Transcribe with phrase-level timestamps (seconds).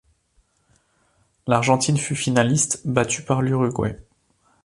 [1.45, 3.99] L'Argentine fut finaliste, battue par l'Uruguay.